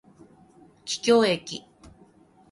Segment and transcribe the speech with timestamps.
[0.83, 1.63] 桔梗駅